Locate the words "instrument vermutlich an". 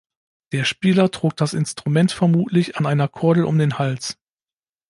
1.53-2.87